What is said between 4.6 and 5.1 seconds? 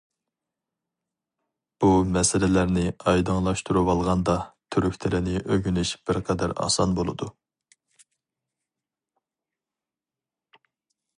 تۈرك